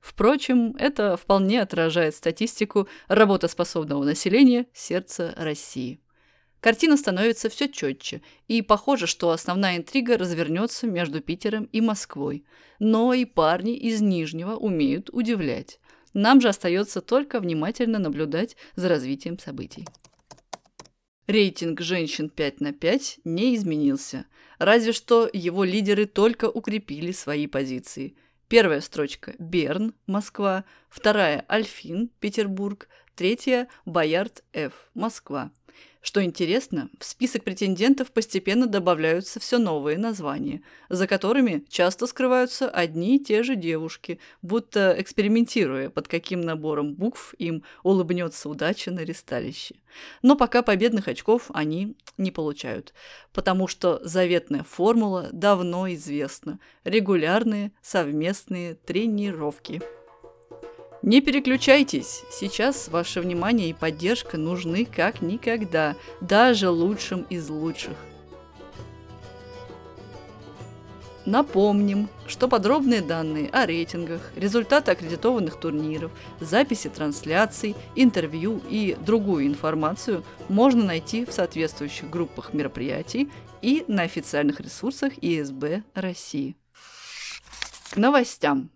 Впрочем, 0.00 0.74
это 0.78 1.16
вполне 1.16 1.62
отражает 1.62 2.14
статистику 2.14 2.88
работоспособного 3.08 4.04
населения 4.04 4.66
сердца 4.72 5.32
России. 5.36 6.00
Картина 6.60 6.96
становится 6.96 7.48
все 7.48 7.68
четче, 7.68 8.22
и 8.48 8.62
похоже, 8.62 9.06
что 9.06 9.30
основная 9.30 9.76
интрига 9.76 10.18
развернется 10.18 10.88
между 10.88 11.20
Питером 11.20 11.64
и 11.66 11.80
Москвой. 11.80 12.44
Но 12.80 13.14
и 13.14 13.24
парни 13.24 13.76
из 13.76 14.00
Нижнего 14.00 14.56
умеют 14.56 15.08
удивлять. 15.12 15.78
Нам 16.16 16.40
же 16.40 16.48
остается 16.48 17.02
только 17.02 17.40
внимательно 17.40 17.98
наблюдать 17.98 18.56
за 18.74 18.88
развитием 18.88 19.38
событий. 19.38 19.86
Рейтинг 21.26 21.82
женщин 21.82 22.30
5 22.30 22.62
на 22.62 22.72
5 22.72 23.20
не 23.24 23.54
изменился, 23.54 24.24
разве 24.58 24.92
что 24.92 25.28
его 25.30 25.62
лидеры 25.62 26.06
только 26.06 26.48
укрепили 26.48 27.12
свои 27.12 27.46
позиции. 27.46 28.16
Первая 28.48 28.80
строчка– 28.80 29.34
Берн, 29.38 29.92
Москва, 30.06 30.64
вторая– 30.88 31.44
Альфин, 31.50 32.08
Петербург, 32.18 32.88
третья– 33.14 33.68
Боярд 33.84 34.42
Ф, 34.54 34.88
Москва. 34.94 35.50
Что 36.06 36.22
интересно, 36.22 36.88
в 37.00 37.04
список 37.04 37.42
претендентов 37.42 38.12
постепенно 38.12 38.68
добавляются 38.68 39.40
все 39.40 39.58
новые 39.58 39.98
названия, 39.98 40.62
за 40.88 41.08
которыми 41.08 41.64
часто 41.68 42.06
скрываются 42.06 42.70
одни 42.70 43.16
и 43.16 43.18
те 43.18 43.42
же 43.42 43.56
девушки, 43.56 44.20
будто 44.40 44.94
экспериментируя, 44.96 45.90
под 45.90 46.06
каким 46.06 46.42
набором 46.42 46.94
букв 46.94 47.34
им 47.38 47.64
улыбнется 47.82 48.48
удача 48.48 48.92
на 48.92 49.00
ресталище. 49.00 49.74
Но 50.22 50.36
пока 50.36 50.62
победных 50.62 51.08
очков 51.08 51.50
они 51.52 51.96
не 52.18 52.30
получают, 52.30 52.94
потому 53.32 53.66
что 53.66 54.00
заветная 54.04 54.62
формула 54.62 55.28
давно 55.32 55.92
известна– 55.92 56.60
регулярные 56.84 57.72
совместные 57.82 58.74
тренировки. 58.74 59.82
Не 61.02 61.20
переключайтесь, 61.20 62.24
сейчас 62.30 62.88
ваше 62.88 63.20
внимание 63.20 63.70
и 63.70 63.74
поддержка 63.74 64.38
нужны 64.38 64.84
как 64.84 65.20
никогда, 65.22 65.94
даже 66.20 66.70
лучшим 66.70 67.26
из 67.30 67.48
лучших. 67.48 67.96
Напомним, 71.26 72.08
что 72.28 72.46
подробные 72.46 73.00
данные 73.02 73.50
о 73.50 73.66
рейтингах, 73.66 74.20
результаты 74.36 74.92
аккредитованных 74.92 75.58
турниров, 75.58 76.12
записи 76.38 76.88
трансляций, 76.88 77.74
интервью 77.96 78.62
и 78.70 78.96
другую 79.04 79.46
информацию 79.46 80.24
можно 80.48 80.84
найти 80.84 81.24
в 81.24 81.32
соответствующих 81.32 82.08
группах 82.08 82.54
мероприятий 82.54 83.28
и 83.60 83.84
на 83.88 84.02
официальных 84.02 84.60
ресурсах 84.60 85.14
ИСБ 85.20 85.82
России. 85.94 86.56
К 87.90 87.96
новостям. 87.96 88.70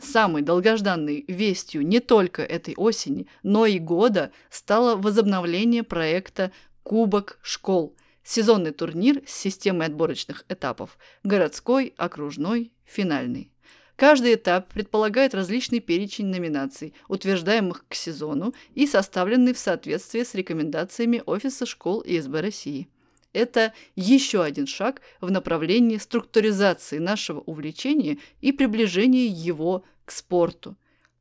Самой 0.00 0.42
долгожданной 0.42 1.24
вестью 1.28 1.86
не 1.86 2.00
только 2.00 2.42
этой 2.42 2.74
осени, 2.76 3.26
но 3.42 3.64
и 3.64 3.78
года 3.78 4.32
стало 4.50 4.96
возобновление 4.96 5.82
проекта 5.84 6.50
«Кубок 6.82 7.38
школ», 7.42 7.96
сезонный 8.24 8.72
турнир 8.72 9.22
с 9.26 9.32
системой 9.32 9.86
отборочных 9.86 10.44
этапов– 10.48 10.98
городской, 11.22 11.94
окружной, 11.96 12.72
финальный. 12.84 13.50
Каждый 13.96 14.34
этап 14.34 14.72
предполагает 14.72 15.34
различный 15.34 15.78
перечень 15.78 16.26
номинаций, 16.26 16.94
утверждаемых 17.06 17.84
к 17.88 17.94
сезону 17.94 18.52
и 18.74 18.88
составленный 18.88 19.54
в 19.54 19.58
соответствии 19.58 20.24
с 20.24 20.34
рекомендациями 20.34 21.22
Офиса 21.24 21.64
школ 21.64 22.02
ИСБ 22.04 22.40
России. 22.40 22.88
Это 23.34 23.74
еще 23.96 24.42
один 24.42 24.66
шаг 24.66 25.02
в 25.20 25.30
направлении 25.30 25.98
структуризации 25.98 26.96
нашего 26.98 27.40
увлечения 27.40 28.16
и 28.40 28.52
приближения 28.52 29.26
его 29.26 29.84
к 30.04 30.12
спорту. 30.12 30.76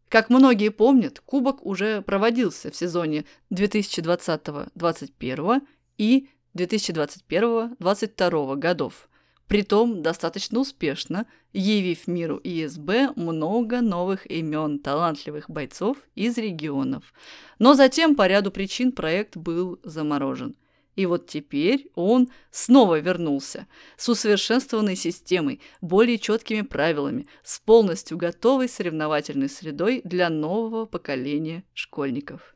Как 0.10 0.30
многие 0.30 0.70
помнят, 0.70 1.20
Кубок 1.20 1.66
уже 1.66 2.04
проводился 2.04 2.70
в 2.70 2.76
сезоне 2.76 3.26
2020-2021 3.52 5.62
и 5.98 6.30
2021-2022 6.56 8.58
годов, 8.58 9.10
притом 9.48 10.04
достаточно 10.04 10.60
успешно, 10.60 11.26
явив 11.52 12.06
миру 12.06 12.40
ИСБ 12.44 13.14
много 13.16 13.82
новых 13.82 14.30
имен 14.30 14.78
талантливых 14.78 15.50
бойцов 15.50 15.98
из 16.14 16.38
регионов. 16.38 17.12
Но 17.58 17.74
затем 17.74 18.16
по 18.16 18.28
ряду 18.28 18.52
причин 18.52 18.92
проект 18.92 19.36
был 19.36 19.80
заморожен– 19.84 20.56
и 20.96 21.06
вот 21.06 21.28
теперь 21.28 21.90
он 21.96 22.30
снова 22.52 23.00
вернулся 23.00 23.68
с 23.98 24.10
усовершенствованной 24.10 24.96
системой, 24.96 25.62
более 25.82 26.20
четкими 26.20 26.62
правилами, 26.62 27.28
с 27.44 27.60
полностью 27.60 28.18
готовой 28.18 28.70
соревновательной 28.70 29.50
средой 29.50 30.02
для 30.04 30.30
нового 30.30 30.86
поколения 30.86 31.64
школьников. 31.74 32.56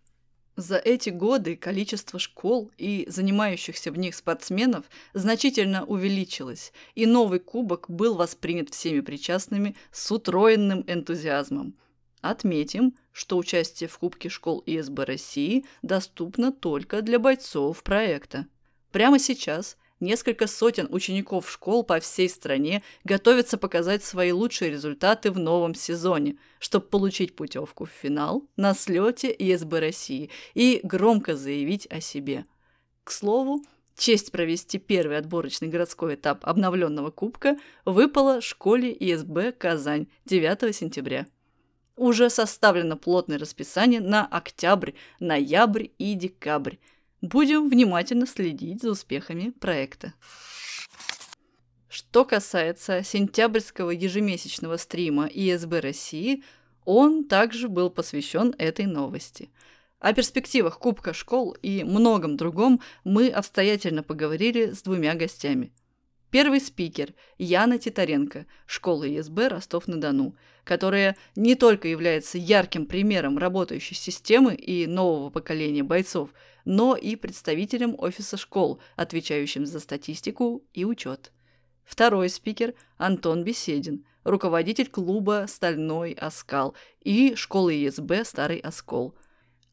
За 0.55 0.77
эти 0.77 1.11
годы 1.11 1.55
количество 1.55 2.17
школ 2.17 2.71
и 2.77 3.05
занимающихся 3.09 3.91
в 3.91 3.97
них 3.99 4.15
спортсменов 4.15 4.85
значительно 5.13 5.85
увеличилось, 5.85 6.73
и 6.95 7.05
новый 7.05 7.39
кубок 7.39 7.85
был 7.89 8.15
воспринят 8.15 8.69
всеми 8.71 9.01
причастными 9.01 9.75
с 9.91 10.11
утроенным 10.11 10.83
энтузиазмом– 10.87 11.75
Отметим, 12.21 12.95
что 13.17 13.37
участие 13.37 13.89
в 13.89 13.97
Кубке 13.97 14.29
школ 14.29 14.61
ИСБ 14.67 15.03
России 15.03 15.65
доступно 15.81 16.51
только 16.51 17.01
для 17.01 17.17
бойцов 17.17 17.81
проекта. 17.81 18.45
Прямо 18.91 19.17
сейчас 19.17 19.75
несколько 19.99 20.45
сотен 20.45 20.87
учеников 20.91 21.49
школ 21.49 21.83
по 21.83 21.99
всей 21.99 22.29
стране 22.29 22.83
готовятся 23.03 23.57
показать 23.57 24.03
свои 24.03 24.31
лучшие 24.31 24.69
результаты 24.69 25.31
в 25.31 25.39
новом 25.39 25.73
сезоне, 25.73 26.37
чтобы 26.59 26.85
получить 26.85 27.35
путевку 27.35 27.85
в 27.85 27.89
финал 27.89 28.45
на 28.55 28.75
слете 28.75 29.35
ИСБ 29.35 29.79
России 29.79 30.29
и 30.53 30.79
громко 30.83 31.35
заявить 31.35 31.87
о 31.87 32.01
себе. 32.01 32.45
К 33.03 33.09
слову, 33.09 33.63
честь 33.97 34.31
провести 34.31 34.77
первый 34.77 35.17
отборочный 35.17 35.69
городской 35.69 36.13
этап 36.13 36.45
обновленного 36.45 37.09
кубка 37.09 37.57
выпала 37.83 38.41
школе 38.41 38.91
ИСБ 38.91 39.53
«Казань» 39.53 40.05
9 40.25 40.75
сентября. 40.75 41.25
Уже 41.97 42.29
составлено 42.29 42.95
плотное 42.95 43.39
расписание 43.39 43.99
на 43.99 44.23
октябрь, 44.25 44.91
ноябрь 45.19 45.87
и 45.97 46.13
декабрь. 46.13 46.75
Будем 47.21 47.69
внимательно 47.69 48.27
следить 48.27 48.83
за 48.83 48.91
успехами 48.91 49.49
проекта. 49.49 50.13
Что 51.89 52.23
касается 52.23 53.01
сентябрьского 53.03 53.89
ежемесячного 53.89 54.77
стрима 54.77 55.25
ИСБ 55.25 55.79
России, 55.79 56.43
он 56.85 57.25
также 57.25 57.67
был 57.67 57.89
посвящен 57.89 58.53
этой 58.59 58.85
новости. 58.85 59.49
О 59.99 60.13
перспективах 60.13 60.77
Кубка 60.77 61.13
школ 61.13 61.53
и 61.63 61.83
многом 61.83 62.37
другом 62.37 62.79
мы 63.03 63.29
обстоятельно 63.29 64.03
поговорили 64.03 64.71
с 64.73 64.83
двумя 64.83 65.15
гостями– 65.15 65.73
Первый 66.29 66.59
спикер– 66.59 67.13
Яна 67.37 67.77
Титаренко, 67.77 68.45
школа 68.65 69.07
ИСБ 69.07 69.47
Ростов-на-Дону, 69.47 70.35
которая 70.65 71.15
не 71.37 71.55
только 71.55 71.87
является 71.87 72.37
ярким 72.37 72.85
примером 72.85 73.37
работающей 73.37 73.95
системы 73.95 74.53
и 74.53 74.87
нового 74.87 75.29
поколения 75.29 75.83
бойцов, 75.83 76.31
но 76.65 76.97
и 76.97 77.15
представителем 77.15 77.95
офиса 77.97 78.35
школ, 78.35 78.81
отвечающим 78.97 79.65
за 79.65 79.79
статистику 79.79 80.65
и 80.73 80.83
учет. 80.83 81.31
Второй 81.85 82.27
спикер– 82.27 82.73
Антон 82.97 83.45
Беседин, 83.45 84.05
руководитель 84.25 84.89
клуба 84.89 85.45
«Стальной 85.47 86.11
Оскал» 86.11 86.75
и 86.99 87.35
школы 87.35 87.73
ИСБ 87.87 88.25
«Старый 88.25 88.59
Оскол», 88.59 89.15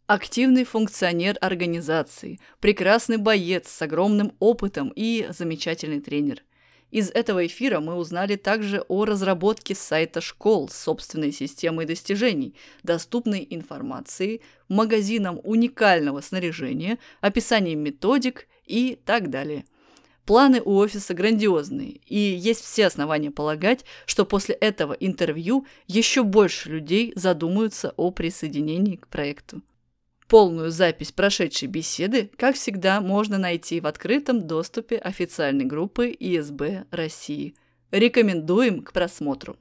Активный 0.07 0.64
функционер 0.64 1.38
организации, 1.40 2.38
прекрасный 2.61 3.17
боец 3.17 3.69
с 3.69 3.81
огромным 3.81 4.35
опытом 4.38 4.93
и 4.95 5.27
замечательный 5.31 6.03
тренер. 6.03 6.43
Из 6.90 7.11
этого 7.11 7.47
эфира 7.47 7.81
мы 7.81 7.95
узнали 7.95 8.37
также 8.37 8.85
о 8.88 9.07
разработке 9.07 9.75
сайта 9.75 10.21
школ 10.21 10.69
с 10.69 10.77
собственной 10.77 11.33
системой 11.33 11.87
достижений, 11.87 12.55
доступной 12.83 13.47
информации, 13.49 14.43
магазином 14.69 15.40
уникального 15.43 16.21
снаряжения, 16.21 16.99
описанием 17.23 17.81
методик 17.81 18.47
и 18.67 18.99
так 19.07 19.31
далее. 19.31 19.64
Планы 20.27 20.61
у 20.61 20.77
офиса 20.77 21.14
грандиозные, 21.14 22.01
и 22.07 22.19
есть 22.19 22.61
все 22.61 22.88
основания 22.88 23.31
полагать, 23.31 23.87
что 24.05 24.27
после 24.27 24.55
этого 24.55 24.93
интервью 24.93 25.64
еще 25.87 26.25
больше 26.25 26.69
людей 26.69 27.14
задумаются 27.17 27.95
о 27.97 28.11
присоединении 28.11 28.97
к 28.97 29.09
проекту. 29.09 29.62
Полную 30.35 30.73
запись 30.73 31.12
прошедшей 31.12 31.68
беседы, 31.68 32.29
как 32.37 32.57
всегда, 32.57 33.01
можно 33.01 33.38
найти 33.38 33.79
в 33.79 33.87
открытом 33.87 34.49
доступе 34.49 34.97
официальной 34.97 35.64
группы 35.64 36.09
ИСБ 36.11 36.87
России. 36.90 37.55
Рекомендуем 37.92 38.83
к 38.83 38.92
просмотру. 38.92 39.57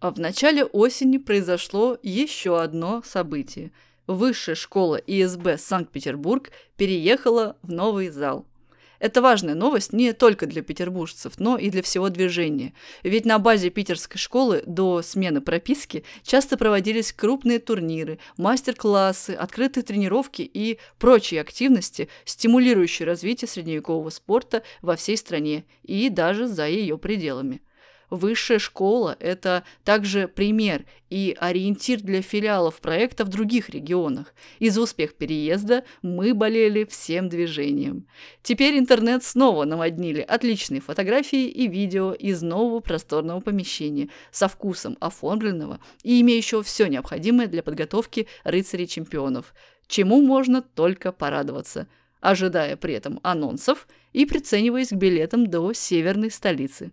А 0.00 0.10
в 0.10 0.18
начале 0.18 0.64
осени 0.64 1.18
произошло 1.18 1.96
еще 2.02 2.60
одно 2.60 3.04
событие. 3.04 3.70
Высшая 4.08 4.56
школа 4.56 4.96
ИСБ 4.96 5.58
Санкт-Петербург 5.58 6.50
переехала 6.76 7.56
в 7.62 7.70
новый 7.70 8.08
зал– 8.08 8.46
это 8.98 9.22
важная 9.22 9.54
новость 9.54 9.92
не 9.92 10.12
только 10.12 10.46
для 10.46 10.62
петербуржцев, 10.62 11.34
но 11.38 11.56
и 11.58 11.70
для 11.70 11.82
всего 11.82 12.08
движения. 12.08 12.72
Ведь 13.02 13.24
на 13.24 13.38
базе 13.38 13.70
питерской 13.70 14.18
школы 14.18 14.62
до 14.66 15.02
смены 15.02 15.40
прописки 15.40 16.04
часто 16.22 16.56
проводились 16.56 17.12
крупные 17.12 17.58
турниры, 17.58 18.18
мастер-классы, 18.36 19.30
открытые 19.30 19.84
тренировки 19.84 20.42
и 20.42 20.78
прочие 20.98 21.40
активности, 21.40 22.08
стимулирующие 22.24 23.06
развитие 23.06 23.48
средневекового 23.48 24.10
спорта 24.10 24.62
во 24.82 24.96
всей 24.96 25.16
стране 25.16 25.64
и 25.82 26.08
даже 26.08 26.46
за 26.46 26.66
ее 26.66 26.98
пределами. 26.98 27.60
Высшая 28.10 28.60
школа– 28.60 29.16
это 29.20 29.64
также 29.84 30.28
пример 30.28 30.84
и 31.10 31.36
ориентир 31.40 32.00
для 32.00 32.22
филиалов 32.22 32.80
проекта 32.80 33.24
в 33.24 33.28
других 33.28 33.68
регионах. 33.70 34.32
И 34.60 34.68
за 34.68 34.82
успех 34.82 35.14
переезда 35.14 35.84
мы 36.02 36.32
болели 36.32 36.84
всем 36.84 37.28
движением. 37.28 38.06
Теперь 38.42 38.78
интернет 38.78 39.24
снова 39.24 39.64
наводнили 39.64 40.20
отличные 40.20 40.80
фотографии 40.80 41.48
и 41.48 41.66
видео 41.66 42.12
из 42.12 42.42
нового 42.42 42.78
просторного 42.80 43.40
помещения 43.40 44.08
со 44.30 44.46
вкусом 44.46 44.96
оформленного 45.00 45.80
и 46.04 46.20
имеющего 46.20 46.62
все 46.62 46.86
необходимое 46.86 47.48
для 47.48 47.64
подготовки 47.64 48.28
рыцарей-чемпионов, 48.44 49.52
чему 49.88 50.22
можно 50.22 50.62
только 50.62 51.10
порадоваться, 51.10 51.88
ожидая 52.20 52.76
при 52.76 52.94
этом 52.94 53.18
анонсов 53.24 53.88
и 54.12 54.26
прицениваясь 54.26 54.90
к 54.90 54.94
билетам 54.94 55.48
до 55.48 55.72
северной 55.72 56.30
столицы. 56.30 56.92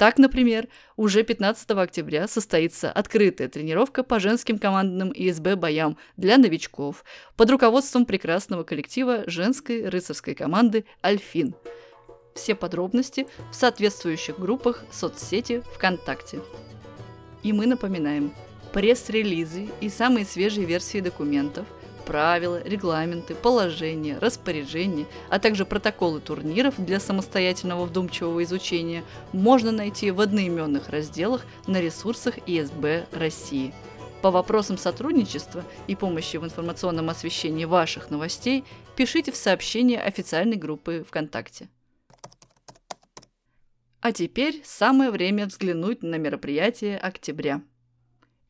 Так, 0.00 0.16
например, 0.16 0.66
уже 0.96 1.22
15 1.22 1.72
октября 1.72 2.26
состоится 2.26 2.90
открытая 2.90 3.50
тренировка 3.50 4.02
по 4.02 4.18
женским 4.18 4.58
командным 4.58 5.12
ИСБ 5.14 5.56
боям 5.56 5.98
для 6.16 6.38
новичков 6.38 7.04
под 7.36 7.50
руководством 7.50 8.06
прекрасного 8.06 8.62
коллектива 8.62 9.24
женской 9.26 9.86
рыцарской 9.86 10.34
команды 10.34 10.86
«Альфин». 11.04 11.54
Все 12.34 12.54
подробности 12.54 13.26
в 13.52 13.54
соответствующих 13.54 14.38
группах 14.38 14.86
соцсети 14.90 15.62
ВКонтакте. 15.74 16.40
И 17.42 17.52
мы 17.52 17.66
напоминаем, 17.66 18.32
пресс-релизы 18.72 19.68
и 19.82 19.90
самые 19.90 20.24
свежие 20.24 20.64
версии 20.64 21.00
документов– 21.00 21.66
правила, 22.10 22.60
регламенты, 22.64 23.36
положения, 23.36 24.18
распоряжения, 24.18 25.06
а 25.28 25.38
также 25.38 25.64
протоколы 25.64 26.18
турниров 26.18 26.74
для 26.76 26.98
самостоятельного 26.98 27.84
вдумчивого 27.84 28.42
изучения 28.42 29.04
можно 29.32 29.70
найти 29.70 30.10
в 30.10 30.20
одноименных 30.20 30.88
разделах 30.88 31.46
на 31.68 31.80
ресурсах 31.80 32.38
ИСБ 32.48 33.06
России. 33.12 33.72
По 34.22 34.32
вопросам 34.32 34.76
сотрудничества 34.76 35.64
и 35.86 35.94
помощи 35.94 36.36
в 36.36 36.44
информационном 36.44 37.10
освещении 37.10 37.64
ваших 37.64 38.10
новостей 38.10 38.64
пишите 38.96 39.30
в 39.30 39.36
сообщение 39.36 40.00
официальной 40.00 40.56
группы 40.56 41.04
ВКонтакте. 41.06 41.68
А 44.00 44.10
теперь 44.10 44.62
самое 44.64 45.12
время 45.12 45.46
взглянуть 45.46 46.02
на 46.02 46.16
мероприятие 46.16 46.98
октября. 46.98 47.62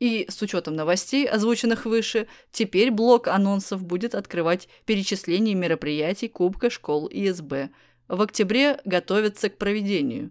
И 0.01 0.25
с 0.31 0.41
учетом 0.41 0.75
новостей, 0.77 1.29
озвученных 1.29 1.85
выше, 1.85 2.27
теперь 2.51 2.91
блок 2.91 3.29
анонсов 3.29 3.85
будет 3.85 4.15
открывать 4.15 4.67
перечисление 4.87 5.55
мероприятий 5.55 6.27
Кубка 6.27 6.71
школ 6.71 7.07
ИСБ. 7.13 7.69
В 8.09 8.23
октябре 8.23 8.81
готовятся 8.87 9.51
к 9.51 9.59
проведению. 9.59 10.31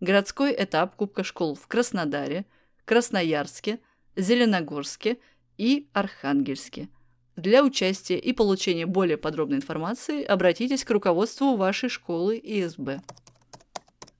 Городской 0.00 0.54
этап 0.56 0.96
Кубка 0.96 1.24
школ 1.24 1.54
в 1.54 1.66
Краснодаре, 1.66 2.44
Красноярске, 2.84 3.80
Зеленогорске 4.16 5.16
и 5.56 5.88
Архангельске. 5.94 6.90
Для 7.36 7.64
участия 7.64 8.18
и 8.18 8.34
получения 8.34 8.84
более 8.84 9.16
подробной 9.16 9.56
информации 9.56 10.24
обратитесь 10.24 10.84
к 10.84 10.90
руководству 10.90 11.56
вашей 11.56 11.88
школы 11.88 12.38
ИСБ. 12.42 13.00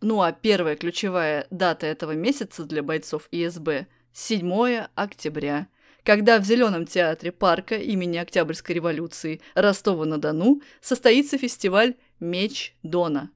Ну 0.00 0.22
а 0.22 0.32
первая 0.32 0.74
ключевая 0.74 1.46
дата 1.50 1.86
этого 1.86 2.12
месяца 2.12 2.64
для 2.64 2.82
бойцов 2.82 3.28
ИСБ– 3.30 3.88
7 4.18 4.86
октября, 4.94 5.68
когда 6.02 6.38
в 6.40 6.44
Зеленом 6.44 6.86
театре 6.86 7.32
парка 7.32 7.74
имени 7.74 8.16
Октябрьской 8.16 8.74
революции 8.74 9.42
Ростова-на-Дону 9.54 10.62
состоится 10.80 11.36
фестиваль 11.36 11.96
«Меч 12.18 12.74
Дона», 12.82 13.30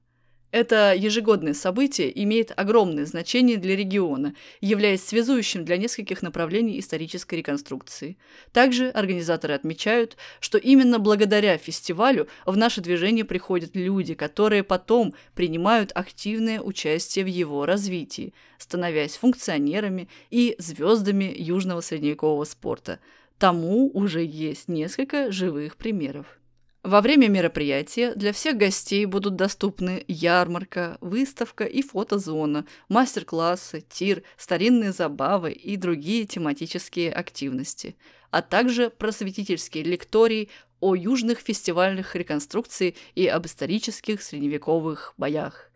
это 0.51 0.93
ежегодное 0.93 1.53
событие 1.53 2.11
имеет 2.23 2.51
огромное 2.55 3.05
значение 3.05 3.57
для 3.57 3.75
региона, 3.75 4.35
являясь 4.59 5.03
связующим 5.03 5.63
для 5.63 5.77
нескольких 5.77 6.21
направлений 6.21 6.79
исторической 6.79 7.35
реконструкции. 7.35 8.17
Также 8.51 8.89
организаторы 8.89 9.53
отмечают, 9.53 10.17
что 10.39 10.57
именно 10.57 10.99
благодаря 10.99 11.57
фестивалю 11.57 12.27
в 12.45 12.57
наше 12.57 12.81
движение 12.81 13.23
приходят 13.23 13.75
люди, 13.75 14.13
которые 14.13 14.63
потом 14.63 15.13
принимают 15.35 15.91
активное 15.95 16.59
участие 16.59 17.23
в 17.23 17.29
его 17.29 17.65
развитии, 17.65 18.33
становясь 18.57 19.15
функционерами 19.15 20.09
и 20.29 20.55
звездами 20.57 21.33
южного 21.35 21.81
средневекового 21.81 22.43
спорта. 22.43 22.99
Тому 23.39 23.89
уже 23.93 24.23
есть 24.23 24.67
несколько 24.67 25.31
живых 25.31 25.77
примеров. 25.77 26.40
Во 26.83 27.01
время 27.01 27.27
мероприятия 27.27 28.15
для 28.15 28.33
всех 28.33 28.57
гостей 28.57 29.05
будут 29.05 29.35
доступны 29.35 30.03
ярмарка, 30.07 30.97
выставка 30.99 31.63
и 31.63 31.83
фотозона, 31.83 32.65
мастер-классы, 32.89 33.81
тир, 33.87 34.23
старинные 34.35 34.91
забавы 34.91 35.51
и 35.51 35.77
другие 35.77 36.25
тематические 36.25 37.13
активности, 37.13 37.95
а 38.31 38.41
также 38.41 38.89
просветительские 38.89 39.83
лектории 39.83 40.49
о 40.79 40.95
южных 40.95 41.37
фестивальных 41.37 42.15
реконструкций 42.15 42.95
и 43.13 43.27
об 43.27 43.45
исторических 43.45 44.23
средневековых 44.23 45.13
боях. 45.17 45.69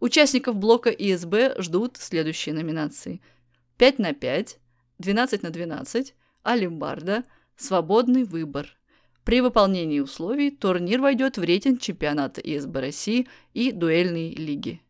Участников 0.00 0.56
блока 0.56 0.90
ИСБ 0.90 1.54
ждут 1.62 1.98
следующие 1.98 2.56
номинации. 2.56 3.20
5 3.76 4.00
на 4.00 4.12
5, 4.12 4.58
12 4.98 5.42
на 5.44 5.50
12, 5.50 6.14
Алимбарда, 6.42 7.22
Свободный 7.56 8.24
выбор– 8.24 8.74
при 9.28 9.42
выполнении 9.42 10.00
условий 10.00 10.50
турнир 10.50 11.02
войдет 11.02 11.36
в 11.36 11.42
рейтинг 11.42 11.82
чемпионата 11.82 12.40
ИСБ 12.40 12.80
России 12.80 13.28
и 13.52 13.72
дуэльной 13.72 14.30
лиги. 14.30 14.80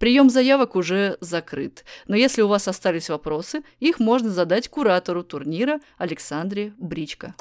Прием 0.00 0.30
заявок 0.30 0.74
уже 0.74 1.16
закрыт, 1.20 1.84
но 2.08 2.16
если 2.16 2.42
у 2.42 2.48
вас 2.48 2.66
остались 2.66 3.08
вопросы, 3.08 3.62
их 3.78 4.00
можно 4.00 4.30
задать 4.30 4.66
куратору 4.66 5.22
турнира 5.22 5.78
Александре 5.96 6.74
Бричко. 6.76 7.36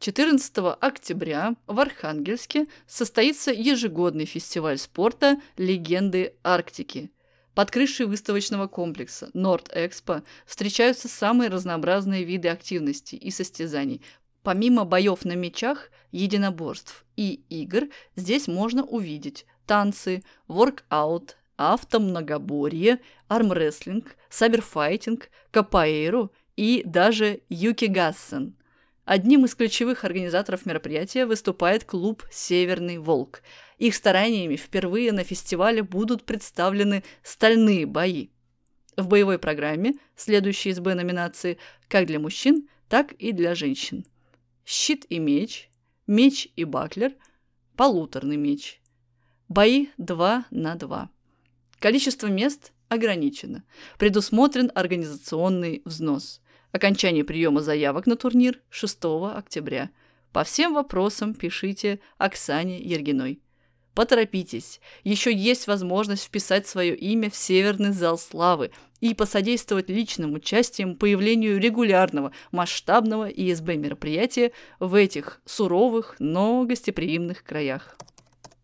14 0.00 0.56
октября 0.80 1.54
в 1.68 1.78
Архангельске 1.78 2.66
состоится 2.88 3.52
ежегодный 3.52 4.24
фестиваль 4.24 4.78
спорта 4.78 5.40
«Легенды 5.56 6.34
Арктики». 6.42 7.12
Под 7.54 7.70
крышей 7.70 8.06
выставочного 8.06 8.66
комплекса 8.66 9.30
Норд-Экспо 9.34 10.22
встречаются 10.46 11.06
самые 11.06 11.48
разнообразные 11.48 12.24
виды 12.24 12.48
активностей 12.48 13.18
и 13.18 13.30
состязаний, 13.30 14.02
Помимо 14.42 14.84
боев 14.84 15.24
на 15.24 15.34
мечах, 15.34 15.90
единоборств 16.12 17.04
и 17.16 17.42
игр, 17.48 17.88
здесь 18.16 18.46
можно 18.46 18.84
увидеть 18.84 19.46
танцы, 19.66 20.22
воркаут, 20.46 21.36
автомногоборье, 21.56 23.00
армрестлинг, 23.26 24.16
саберфайтинг, 24.30 25.28
капоэйру 25.50 26.32
и 26.56 26.82
даже 26.84 27.40
юкигассен. 27.48 28.54
Одним 29.04 29.44
из 29.46 29.54
ключевых 29.54 30.04
организаторов 30.04 30.66
мероприятия 30.66 31.26
выступает 31.26 31.84
клуб 31.84 32.24
«Северный 32.30 32.98
волк». 32.98 33.42
Их 33.78 33.94
стараниями 33.94 34.56
впервые 34.56 35.12
на 35.12 35.24
фестивале 35.24 35.82
будут 35.82 36.24
представлены 36.24 37.02
стальные 37.22 37.86
бои. 37.86 38.28
В 38.96 39.08
боевой 39.08 39.38
программе 39.38 39.94
следующие 40.14 40.74
СБ 40.74 40.94
номинации 40.94 41.58
как 41.88 42.06
для 42.06 42.18
мужчин, 42.18 42.68
так 42.88 43.12
и 43.12 43.32
для 43.32 43.54
женщин– 43.54 44.04
щит 44.68 45.06
и 45.08 45.18
меч, 45.18 45.70
меч 46.06 46.48
и 46.54 46.64
баклер, 46.64 47.14
полуторный 47.74 48.36
меч. 48.36 48.82
Бои 49.48 49.86
2 49.96 50.44
на 50.50 50.74
2. 50.74 51.10
Количество 51.78 52.26
мест 52.26 52.72
ограничено. 52.90 53.64
Предусмотрен 53.98 54.70
организационный 54.74 55.80
взнос. 55.86 56.42
Окончание 56.70 57.24
приема 57.24 57.62
заявок 57.62 58.06
на 58.06 58.16
турнир 58.16 58.60
6 58.68 58.98
октября. 59.34 59.88
По 60.32 60.44
всем 60.44 60.74
вопросам 60.74 61.32
пишите 61.32 62.00
Оксане 62.18 62.78
Ергиной. 62.78 63.40
Поторопитесь, 63.98 64.80
еще 65.02 65.34
есть 65.34 65.66
возможность 65.66 66.22
вписать 66.22 66.68
свое 66.68 66.94
имя 66.94 67.28
в 67.30 67.34
Северный 67.34 67.90
зал 67.90 68.16
славы 68.16 68.70
и 69.00 69.12
посодействовать 69.12 69.88
личным 69.88 70.34
участием 70.34 70.94
появлению 70.94 71.58
регулярного 71.58 72.30
масштабного 72.52 73.28
ИСБ 73.28 73.74
мероприятия 73.74 74.52
в 74.78 74.94
этих 74.94 75.40
суровых, 75.46 76.14
но 76.20 76.62
гостеприимных 76.62 77.42
краях. 77.42 77.98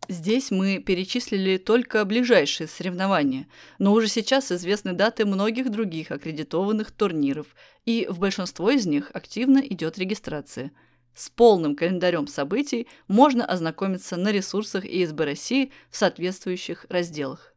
Здесь 0.09 0.53
мы 0.53 0.79
перечислили 0.79 1.57
только 1.57 2.05
ближайшие 2.05 2.69
соревнования, 2.69 3.49
но 3.81 3.93
уже 3.93 4.07
сейчас 4.07 4.53
известны 4.53 4.93
даты 4.93 5.27
многих 5.27 5.69
других 5.69 6.13
аккредитованных 6.13 6.93
турниров, 6.93 7.49
и 7.85 8.07
в 8.09 8.21
большинство 8.21 8.71
из 8.71 8.87
них 8.87 9.11
активно 9.13 9.59
идет 9.59 9.99
регистрация– 9.99 10.71
с 11.15 11.31
полным 11.31 11.77
календарем 11.77 12.27
событий 12.27 12.89
можно 13.09 13.45
ознакомиться 13.45 14.17
на 14.17 14.33
ресурсах 14.33 14.85
ИСБ 14.85 15.25
России 15.25 15.73
в 15.91 15.97
соответствующих 15.97 16.87
разделах. 16.89 17.55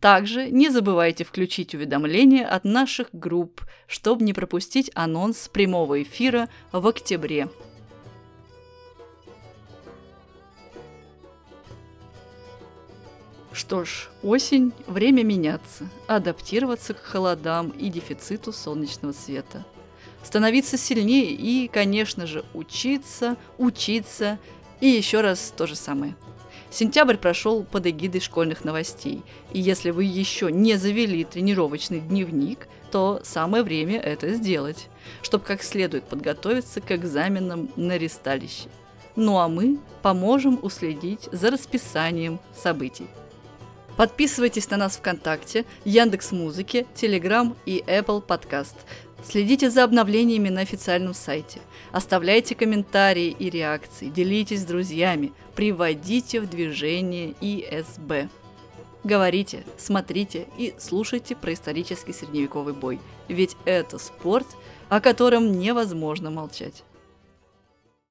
Также 0.00 0.48
не 0.50 0.68
забывайте 0.68 1.24
включить 1.24 1.74
уведомления 1.74 2.46
от 2.46 2.64
наших 2.64 3.08
групп, 3.12 3.62
чтобы 3.88 4.24
не 4.24 4.32
пропустить 4.32 4.92
анонс 4.94 5.48
прямого 5.48 6.02
эфира 6.02 6.48
в 6.70 6.86
октябре. 6.86 7.48
Что 13.52 13.84
ж, 13.84 14.08
осень– 14.22 14.72
время 14.86 15.24
меняться, 15.24 15.88
адаптироваться 16.06 16.94
к 16.94 17.02
холодам 17.02 17.70
и 17.70 17.88
дефициту 17.88 18.52
солнечного 18.52 19.12
света– 19.12 19.66
становиться 20.28 20.76
сильнее 20.76 21.32
и, 21.32 21.68
конечно 21.68 22.26
же, 22.26 22.44
учиться, 22.52 23.38
учиться 23.56 24.38
и 24.78 24.86
еще 24.86 25.22
раз 25.22 25.54
то 25.56 25.66
же 25.66 25.74
самое. 25.74 26.16
Сентябрь 26.70 27.16
прошел 27.16 27.64
под 27.64 27.86
эгидой 27.86 28.20
школьных 28.20 28.62
новостей, 28.62 29.22
и 29.54 29.58
если 29.58 29.88
вы 29.88 30.04
еще 30.04 30.52
не 30.52 30.76
завели 30.76 31.24
тренировочный 31.24 32.00
дневник, 32.00 32.68
то 32.90 33.22
самое 33.24 33.62
время 33.64 33.98
это 33.98 34.34
сделать, 34.34 34.88
чтобы 35.22 35.44
как 35.44 35.62
следует 35.62 36.04
подготовиться 36.04 36.82
к 36.82 36.92
экзаменам 36.92 37.70
на 37.76 37.96
ресталище. 37.96 38.68
Ну 39.16 39.38
а 39.38 39.48
мы 39.48 39.78
поможем 40.02 40.58
уследить 40.60 41.26
за 41.32 41.50
расписанием 41.50 42.38
событий. 42.54 43.06
Подписывайтесь 43.96 44.68
на 44.70 44.76
нас 44.76 44.98
ВКонтакте, 44.98 45.64
Яндекс 45.86 46.32
Музыке, 46.32 46.86
Телеграм 46.94 47.56
и 47.66 47.82
Apple 47.86 48.22
Podcast. 48.24 48.76
Следите 49.22 49.68
за 49.68 49.84
обновлениями 49.84 50.48
на 50.48 50.60
официальном 50.60 51.12
сайте. 51.12 51.60
Оставляйте 51.92 52.54
комментарии 52.54 53.34
и 53.38 53.50
реакции, 53.50 54.08
делитесь 54.08 54.62
с 54.62 54.64
друзьями, 54.64 55.32
приводите 55.54 56.40
в 56.40 56.48
движение 56.48 57.34
ИСБ. 57.40 58.28
Говорите, 59.04 59.64
смотрите 59.76 60.46
и 60.56 60.74
слушайте 60.78 61.36
про 61.36 61.52
исторический 61.52 62.12
средневековый 62.12 62.74
бой, 62.74 63.00
ведь 63.28 63.56
это 63.64 63.98
спорт, 63.98 64.46
о 64.88 65.00
котором 65.00 65.58
невозможно 65.58 66.30
молчать. 66.30 66.84